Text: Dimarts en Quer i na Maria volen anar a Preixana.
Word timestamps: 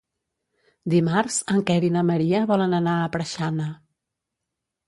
Dimarts 0.93 1.37
en 1.55 1.61
Quer 1.69 1.77
i 1.89 1.93
na 1.97 2.03
Maria 2.09 2.41
volen 2.53 2.75
anar 2.81 2.97
a 3.05 3.13
Preixana. 3.17 3.69